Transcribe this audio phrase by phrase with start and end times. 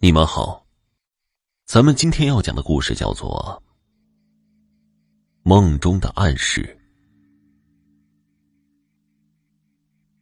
[0.00, 0.64] 你们好，
[1.64, 3.60] 咱们今天要讲的故事叫做
[5.42, 6.78] 《梦中的暗示》。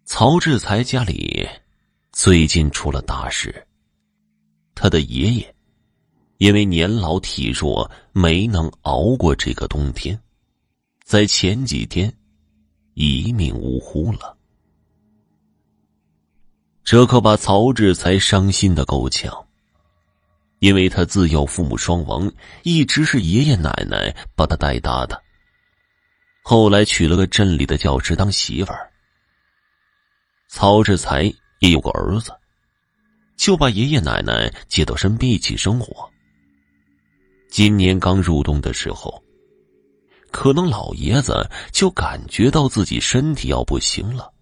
[0.06, 1.46] 曹志才家里
[2.10, 3.66] 最近出了大事，
[4.74, 5.54] 他的爷爷
[6.38, 10.19] 因为年老体弱，没能熬过这个冬天，
[11.04, 12.11] 在前几天
[12.95, 14.38] 一命呜呼了。
[16.83, 19.45] 这可把曹志才伤心的够呛。
[20.59, 22.30] 因为他自幼父母双亡，
[22.62, 25.23] 一直是爷爷奶奶把他带大的。
[26.42, 28.91] 后来娶了个镇里的教师当媳妇儿。
[30.48, 31.24] 曹志才
[31.59, 32.33] 也有个儿子，
[33.37, 36.09] 就把爷爷奶奶接到身边一起生活。
[37.50, 39.23] 今年刚入冬的时候，
[40.30, 44.33] 可能老爷子就感觉到自己身体要不行了，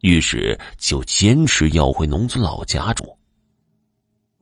[0.00, 3.16] 于是就坚持要回农村老家住。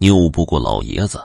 [0.03, 1.25] 拗不过老爷子，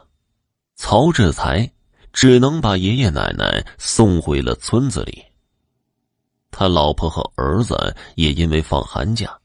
[0.76, 1.68] 曹志才
[2.14, 5.24] 只能把爷爷奶奶送回了村子里。
[6.52, 9.36] 他老婆和儿子也因为放寒假，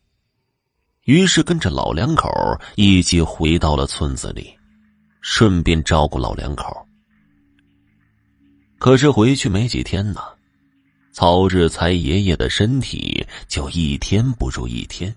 [1.05, 2.29] 于是跟着老两口
[2.77, 4.55] 一起回到了村子里，
[5.23, 6.87] 顺便照顾老两口。
[8.79, 10.21] 可是回去没几天呢，
[11.13, 15.15] 曹志才爷爷的身体就一天不如一天，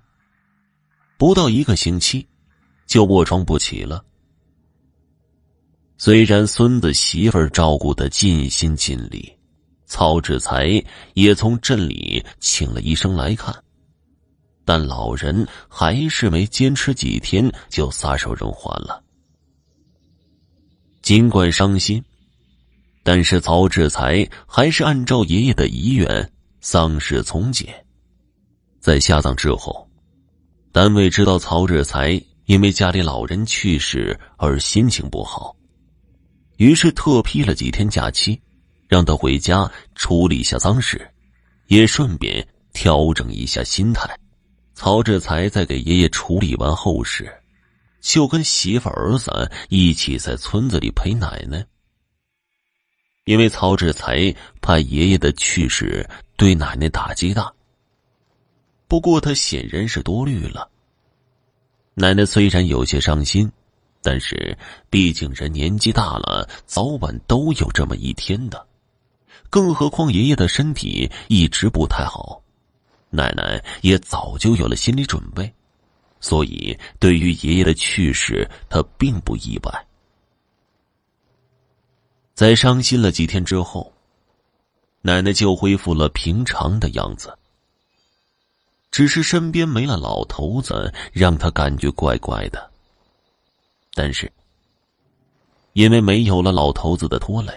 [1.17, 2.25] 不到一个星期。
[2.85, 4.03] 就卧床不起了。
[5.97, 9.33] 虽然孙子媳妇照顾的尽心尽力，
[9.85, 13.55] 曹志才也从镇里请了医生来看，
[14.65, 19.01] 但老人还是没坚持几天就撒手人寰了。
[21.01, 22.03] 尽管伤心，
[23.01, 27.85] 但是曹志才还是按照爷爷的遗愿丧事从简。
[28.81, 29.89] 在下葬之后，
[30.73, 32.21] 单位知道曹志才。
[32.45, 35.55] 因为家里老人去世而心情不好，
[36.57, 38.39] 于是特批了几天假期，
[38.87, 41.09] 让他回家处理一下丧事，
[41.67, 44.15] 也顺便调整一下心态。
[44.75, 47.33] 曹志才在给爷爷处理完后事，
[48.01, 51.65] 就跟媳妇儿子一起在村子里陪奶奶。
[53.23, 54.31] 因为曹志才
[54.61, 57.51] 怕爷爷的去世对奶奶打击大，
[58.87, 60.69] 不过他显然是多虑了。
[61.97, 63.49] 奶奶虽然有些伤心，
[64.01, 64.57] 但是
[64.89, 68.67] 毕竟人年纪大了，早晚都有这么一天的。
[69.49, 72.41] 更何况爷爷的身体一直不太好，
[73.09, 75.49] 奶奶也早就有了心理准备，
[76.19, 79.87] 所以对于爷爷的去世，她并不意外。
[82.33, 83.93] 在伤心了几天之后，
[85.01, 87.33] 奶奶就恢复了平常的样子。
[88.95, 92.71] 只是身边没了老头子，让他感觉怪怪的。
[93.93, 94.31] 但是，
[95.73, 97.51] 因为没有了老头子的拖累，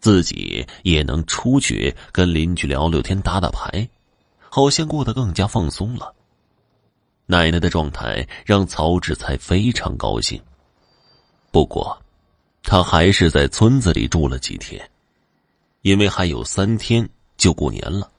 [0.00, 3.88] 自己也能出去跟邻居聊聊天、打打牌，
[4.40, 6.12] 好像过得更加放松了。
[7.26, 10.42] 奶奶的状态让曹志才非常高兴。
[11.52, 11.96] 不过，
[12.64, 14.90] 他还是在村子里住了几天，
[15.82, 18.10] 因为还有三天就过年了。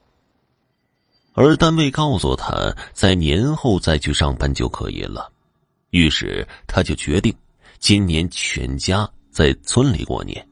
[1.34, 5.30] 而单位告诉他，在年后再去上班就可以了，
[5.90, 7.34] 于是他就决定，
[7.80, 10.46] 今年全家在村里过年。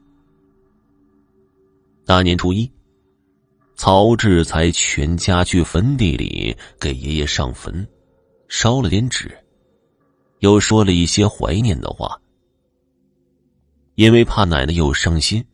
[2.05, 2.69] 大年初一，
[3.77, 7.87] 曹志才全家去坟地里给爷爷上坟，
[8.49, 9.31] 烧了点纸，
[10.39, 12.19] 又说了一些怀念的话。
[13.95, 15.45] 因为怕奶奶又伤心，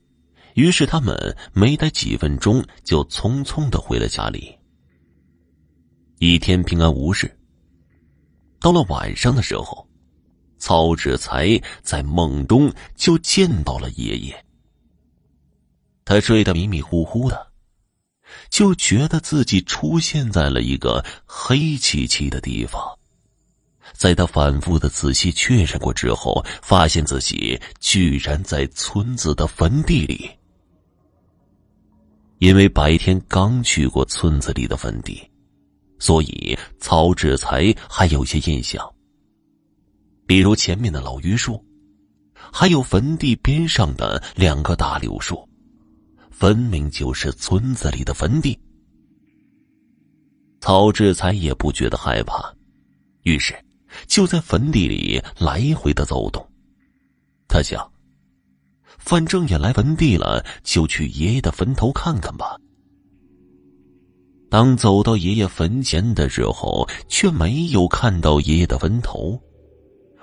[0.55, 4.57] 于是他们没待几分钟就匆匆的回了家里。
[6.19, 7.33] 一天平安无事。
[8.59, 9.87] 到了晚上的时候，
[10.57, 14.45] 曹志才在梦中就见到了爷爷。
[16.03, 17.47] 他睡得迷迷糊糊的，
[18.49, 22.81] 就觉得自己出现在了一个黑漆漆的地方。
[23.93, 30.29] 在他反复的仔细确认过之后，发现自己居然在村子的坟地里。
[32.39, 35.25] 因为白天刚去过村子里的坟地。
[35.99, 38.81] 所以，曹志才还有些印象，
[40.25, 41.63] 比如前面的老榆树，
[42.33, 45.47] 还有坟地边上的两棵大柳树，
[46.31, 48.57] 分明就是村子里的坟地。
[50.61, 52.53] 曹志才也不觉得害怕，
[53.23, 53.53] 于是
[54.07, 56.45] 就在坟地里来回的走动。
[57.47, 57.91] 他想，
[58.97, 62.57] 反正也来坟地了，就去爷爷的坟头看看吧。
[64.49, 69.39] 当走到爷爷坟前的时候，却没有看到爷爷的坟头，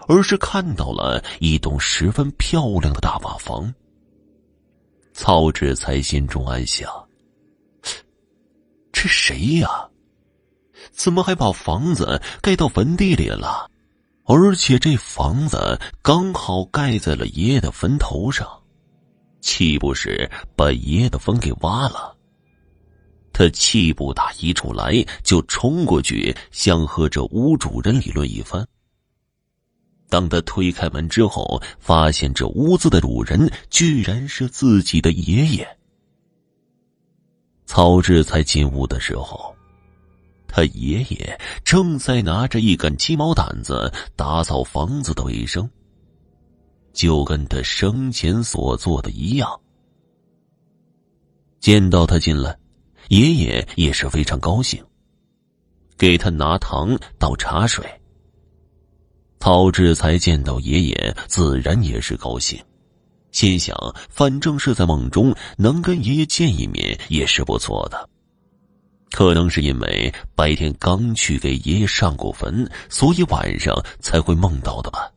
[0.09, 3.73] 而是看到了一栋十分漂亮的大瓦房。
[5.13, 6.91] 曹志才心中暗想
[8.93, 9.89] ：“这谁呀？
[10.91, 13.71] 怎么还把房子盖到坟地里了？
[14.25, 18.47] 而且这房子刚好盖在了爷爷的坟头上，
[19.41, 22.15] 岂不是把爷爷的坟给挖了？”
[23.37, 28.67] 他气不打一处来，就冲过去想和这屋主人理论一番。
[30.09, 35.69] 当他推开门之后，发现这屋子的主人居然是自己的爷爷。
[37.67, 39.55] 曹志才进屋的时候，
[40.49, 45.69] 他爷爷正在拿着一根鸡毛掸子打扫房子的卫生，
[46.95, 49.61] 就跟他生前所做的一样。
[51.61, 52.59] 见到他进来。
[53.09, 54.83] 爷爷也是非常高兴，
[55.97, 57.85] 给他拿糖倒茶水。
[59.39, 62.61] 曹志才见到爷爷，自然也是高兴，
[63.31, 63.77] 心想
[64.09, 68.09] 反正是在梦中，能跟爷爷见一面也是不错的。
[69.13, 75.09] 可能是因为白天刚去给爷爷上过坟，所以晚上才会梦到的吧。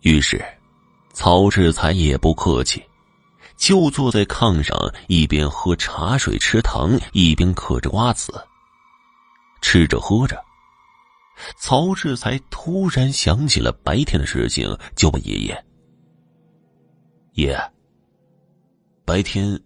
[0.00, 0.42] 于是，
[1.12, 2.82] 曹志才也不客气。
[3.62, 4.76] 就坐在炕上，
[5.06, 8.44] 一边喝茶水、吃糖，一边嗑着瓜子。
[9.60, 10.36] 吃着喝着，
[11.56, 15.64] 曹志才突然想起了白天的事情，就问爷爷
[17.34, 17.56] ：“爷，
[19.04, 19.56] 白天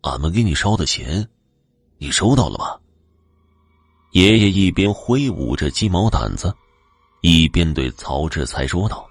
[0.00, 1.28] 俺们给你烧的钱，
[1.98, 2.80] 你收到了吗？”
[4.12, 6.54] 爷爷一边挥舞着鸡毛掸子，
[7.20, 9.06] 一边对曹志才说道：“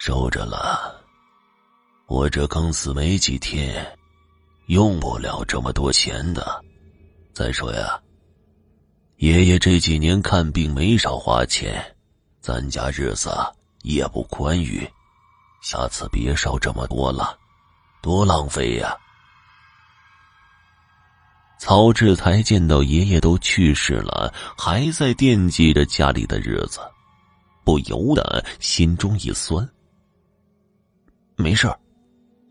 [0.00, 1.00] 收着了。”
[2.12, 3.90] 我这刚死没几天，
[4.66, 6.62] 用不了这么多钱的。
[7.32, 7.98] 再说呀，
[9.16, 11.82] 爷爷这几年看病没少花钱，
[12.42, 13.30] 咱家日子
[13.80, 14.86] 也不宽裕，
[15.62, 17.34] 下次别烧这么多了，
[18.02, 18.94] 多浪费呀！
[21.58, 26.78] 曹志才见到爷爷都去世了，还在惦记着家里的日子，
[27.64, 29.66] 不由得心中一酸。
[31.36, 31.78] 没事儿。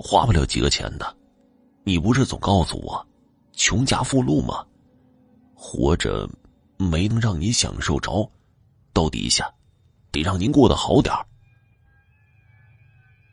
[0.01, 1.15] 花不了几个钱的，
[1.83, 3.07] 你不是总告诉我，
[3.53, 4.65] 穷家富路吗？
[5.53, 6.27] 活着
[6.77, 8.30] 没能让你享受着，
[8.94, 9.48] 到底下
[10.12, 11.24] 得让您过得好点儿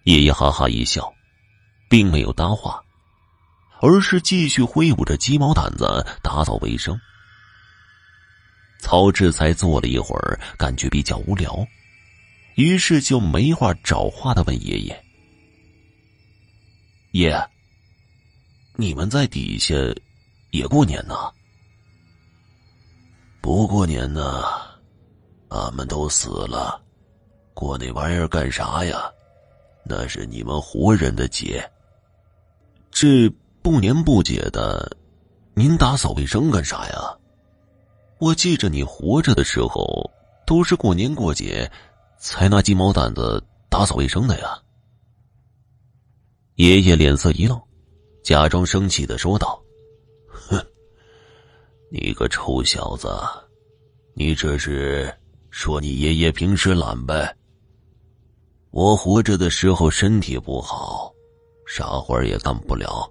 [0.04, 1.10] 爷爷哈哈一笑，
[1.88, 2.82] 并没有搭话，
[3.80, 6.98] 而是继续挥舞着鸡毛掸子打扫卫生。
[8.80, 11.66] 曹志才坐了一会儿，感觉比较无聊，
[12.56, 15.04] 于是就没话找话的问爷爷。
[17.18, 17.36] 爷，
[18.76, 19.74] 你们在底下
[20.52, 21.16] 也过年呢？
[23.40, 24.44] 不过年呢，
[25.48, 26.80] 俺们都死了，
[27.54, 29.10] 过那玩意儿干啥呀？
[29.84, 31.68] 那是你们活人的节。
[32.92, 33.28] 这
[33.62, 34.88] 不年不节的，
[35.54, 37.18] 您打扫卫生干啥呀？
[38.20, 40.08] 我记着你活着的时候，
[40.46, 41.68] 都是过年过节
[42.16, 44.56] 才拿鸡毛掸子打扫卫生的呀。
[46.58, 47.56] 爷爷脸色一愣，
[48.24, 49.62] 假装生气的说道
[50.26, 50.60] ：“哼，
[51.88, 53.08] 你个臭小子，
[54.12, 55.08] 你这是
[55.50, 57.32] 说你爷爷平时懒呗？
[58.72, 61.12] 我活着的时候身体不好，
[61.64, 63.08] 啥活也干不了。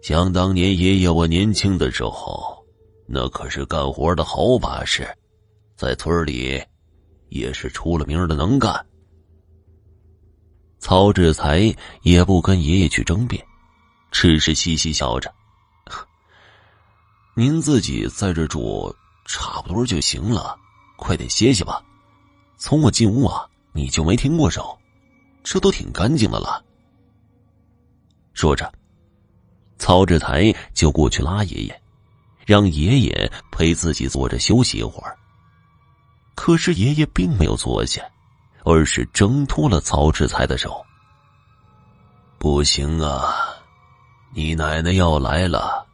[0.00, 2.64] 想当年爷爷我年轻的时候，
[3.08, 5.04] 那可是干活的好把式，
[5.76, 6.62] 在村里
[7.30, 8.72] 也是出了名的能干。”
[10.88, 13.44] 曹志才也不跟爷爷去争辩，
[14.12, 15.34] 只是嘻嘻笑着
[17.34, 20.56] ：“您自己在这住差不多就行了，
[20.96, 21.82] 快点歇歇吧。
[22.56, 24.78] 从我进屋啊，你就没停过手，
[25.42, 26.64] 这都挺干净的了。”
[28.32, 28.72] 说着，
[29.78, 31.82] 曹志才就过去拉爷爷，
[32.46, 35.18] 让爷爷陪自己坐着休息一会儿。
[36.36, 38.08] 可是爷爷并没有坐下。
[38.66, 40.84] 而是挣脱了曹志才的手。
[42.36, 43.32] 不行啊，
[44.34, 45.86] 你奶奶要来了，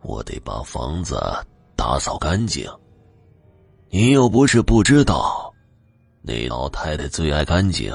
[0.00, 1.20] 我得把房子
[1.74, 2.70] 打扫干净。
[3.90, 5.52] 你又不是不知道，
[6.22, 7.92] 那老太太最爱干净。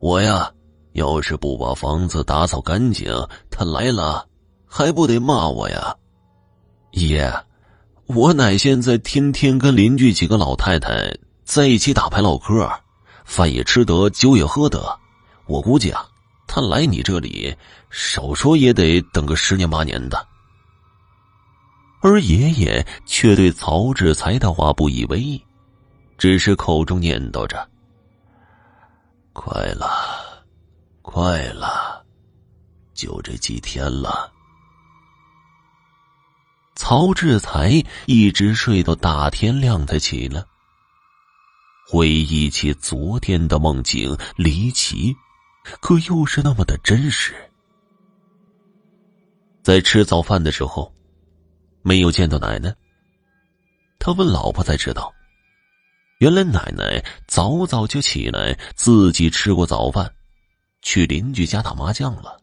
[0.00, 0.52] 我呀，
[0.92, 3.10] 要是不把房子打扫干净，
[3.50, 4.28] 她来了
[4.66, 5.96] 还不得骂我呀？
[6.90, 7.32] 爷，
[8.04, 12.70] 我奶现在天天跟邻居几个老太太在一起打牌唠嗑。
[13.30, 14.98] 饭也吃得，酒也喝得，
[15.46, 16.04] 我估计啊，
[16.48, 17.56] 他来你这里，
[17.88, 20.26] 少说也得等个十年八年的。
[22.02, 25.40] 而爷爷却对曹志才的话不以为意，
[26.18, 27.70] 只是口中念叨着
[29.32, 30.42] ：“快了，
[31.00, 32.04] 快了，
[32.94, 34.32] 就这几天了。”
[36.74, 40.42] 曹志才一直睡到大天亮才起来，
[41.92, 45.12] 回忆起昨天的梦境，离奇，
[45.80, 47.34] 可又是那么的真实。
[49.60, 50.94] 在吃早饭的时候，
[51.82, 52.72] 没有见到奶奶。
[53.98, 55.12] 他问老婆才知道，
[56.20, 60.08] 原来奶奶早早就起来自己吃过早饭，
[60.82, 62.40] 去邻居家打麻将了。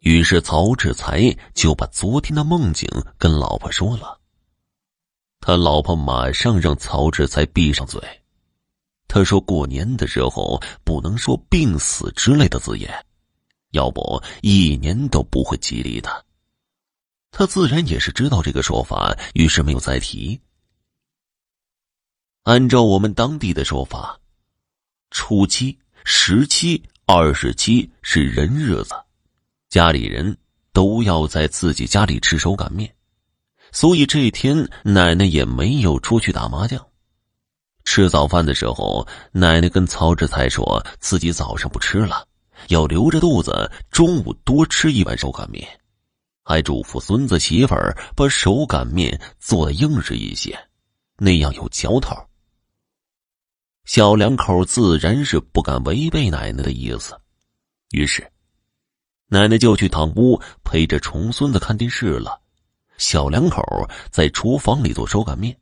[0.00, 4.18] 于是曹志才就把昨天的梦境跟老婆说了。
[5.38, 8.00] 他老婆马上让曹志才闭上嘴。
[9.08, 12.92] 他说：“过年的时候不能说病死之类的字眼，
[13.70, 16.24] 要不一年都不会吉利的。”
[17.30, 20.40] 他自然也是知道这个说法，于是没有再提。
[22.44, 24.18] 按照我们当地的说法，
[25.10, 28.94] 初七、十七、二十七是人日子。
[29.68, 30.36] 家里人
[30.72, 32.94] 都要在自己家里吃手擀面，
[33.72, 36.86] 所以这天奶奶也没有出去打麻将。
[37.86, 42.26] 吃早饭的时候，奶奶跟曹志才说自己早上不吃了，
[42.68, 45.66] 要留着肚子，中午多吃一碗手擀面，
[46.44, 50.58] 还嘱咐孙子媳妇儿把手擀面做的硬实一些，
[51.16, 52.14] 那样有嚼头。
[53.84, 57.18] 小两口自然是不敢违背奶奶的意思，
[57.92, 58.30] 于是。
[59.28, 62.40] 奶奶就去堂屋陪着重孙子看电视了，
[62.98, 63.62] 小两口
[64.10, 65.56] 在厨房里做手擀面。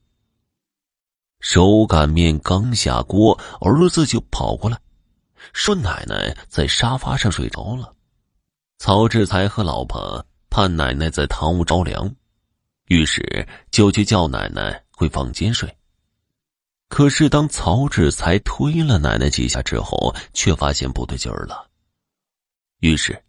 [1.44, 4.80] 手擀面刚下锅，儿子就跑过来，
[5.52, 7.94] 说：“奶奶在沙发上睡着了。”
[8.80, 12.10] 曹志才和老婆怕奶奶在堂屋着凉，
[12.86, 15.68] 于是就去叫奶奶回房间睡。
[16.88, 21.68] 可是当曹志才推了奶奶几下之后，却发现不对劲儿了，
[22.80, 23.22] 于是。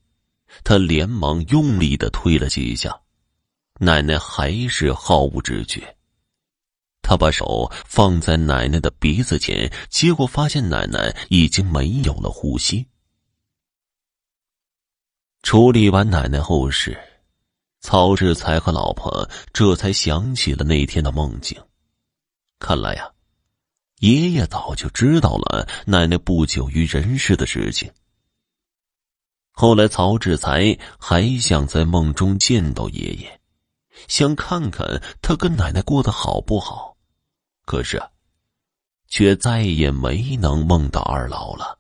[0.64, 2.98] 他连忙用力的推了几下，
[3.78, 5.98] 奶奶还是毫无知觉。
[7.08, 12.88] 他把手放在奶奶的鼻子前，结果发现奶奶已经没有了呼吸。
[15.44, 17.00] 处理完奶奶后事，
[17.80, 21.56] 曹志才和老婆这才想起了那天的梦境。
[22.58, 23.12] 看来呀，
[24.00, 27.92] 爷爷早就知道了奶奶不久于人世的事情。
[29.52, 33.40] 后来，曹志才还想在梦中见到爷爷，
[34.08, 36.95] 想看看他跟奶奶过得好不好，
[37.66, 38.02] 可是，
[39.08, 41.78] 却再也没能梦到二老了。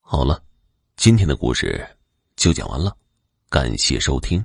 [0.00, 0.42] 好了，
[0.96, 1.86] 今天的故事
[2.34, 2.96] 就讲完了，
[3.48, 4.44] 感谢收听。